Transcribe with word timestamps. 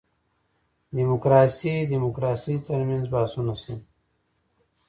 دیموکراسي 0.97 1.73
دیموکراسي 1.93 2.55
تر 2.67 2.79
منځ 2.89 3.05
بحثونه 3.13 3.53
شوي. 3.61 3.81